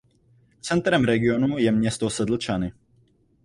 [0.61, 2.71] Centrem regionu je město Sedlčany.